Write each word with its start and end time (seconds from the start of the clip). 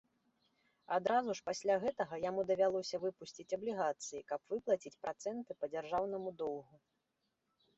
Адразу 0.95 1.33
ж 1.39 1.43
пасля 1.49 1.75
гэтага 1.83 2.15
яму 2.29 2.45
давялося 2.51 3.01
выпусціць 3.05 3.47
аблігацыі, 3.59 4.23
каб 4.33 4.41
выплаціць 4.55 4.95
працэнты 5.05 5.51
па 5.61 5.65
дзяржаўнаму 5.75 6.29
доўгу. 6.41 6.75